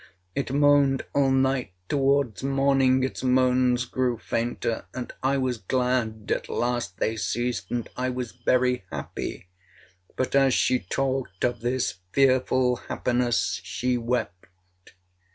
[0.33, 7.15] It moaned all night—towards morning its moans grew fainter, and I was glad—at last they
[7.15, 9.47] ceased, and I was very—happy!'
[10.15, 14.47] But, as she talked of this fearful happiness, she wept.